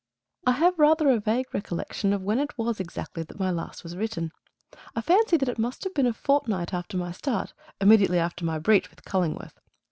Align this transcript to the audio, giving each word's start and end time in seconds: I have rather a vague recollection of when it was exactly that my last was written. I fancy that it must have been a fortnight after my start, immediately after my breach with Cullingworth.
I 0.47 0.53
have 0.53 0.79
rather 0.79 1.11
a 1.11 1.19
vague 1.19 1.53
recollection 1.53 2.11
of 2.11 2.23
when 2.23 2.39
it 2.39 2.57
was 2.57 2.79
exactly 2.79 3.21
that 3.21 3.39
my 3.39 3.51
last 3.51 3.83
was 3.83 3.95
written. 3.95 4.31
I 4.95 5.01
fancy 5.01 5.37
that 5.37 5.47
it 5.47 5.59
must 5.59 5.83
have 5.83 5.93
been 5.93 6.07
a 6.07 6.13
fortnight 6.13 6.73
after 6.73 6.97
my 6.97 7.11
start, 7.11 7.53
immediately 7.79 8.17
after 8.17 8.43
my 8.43 8.57
breach 8.57 8.89
with 8.89 9.03
Cullingworth. 9.03 9.59